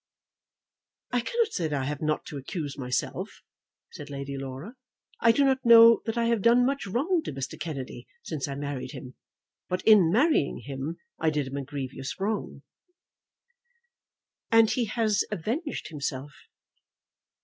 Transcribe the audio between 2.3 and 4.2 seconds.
accuse myself," said